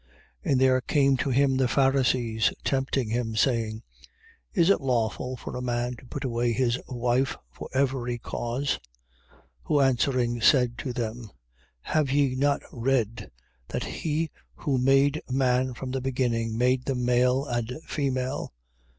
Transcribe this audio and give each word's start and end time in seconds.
And 0.43 0.59
there 0.59 0.81
came 0.81 1.15
to 1.17 1.29
him 1.29 1.57
the 1.57 1.67
Pharisees 1.67 2.51
tempting 2.63 3.09
him, 3.09 3.35
saying: 3.35 3.83
Is 4.51 4.71
it 4.71 4.81
lawful 4.81 5.37
for 5.37 5.55
a 5.55 5.61
man 5.61 5.95
to 5.97 6.07
put 6.07 6.23
away 6.23 6.53
his 6.53 6.79
wife 6.87 7.37
for 7.51 7.69
every 7.71 8.17
cause? 8.17 8.79
19:4. 9.35 9.39
Who 9.65 9.79
answering, 9.79 10.41
said 10.41 10.79
to 10.79 10.91
them: 10.91 11.29
Have 11.81 12.09
ye 12.11 12.33
not 12.33 12.61
read, 12.71 13.29
that 13.67 13.83
he 13.83 14.31
who 14.55 14.79
made 14.79 15.21
man 15.29 15.75
from 15.75 15.91
the 15.91 16.01
beginning, 16.01 16.57
made 16.57 16.85
them 16.85 17.05
male 17.05 17.45
and 17.45 17.71
female? 17.85 18.53